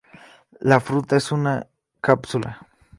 La 0.61 0.79
fruta 0.79 1.17
es 1.17 1.31
una 1.31 1.67
cápsula. 1.99 2.65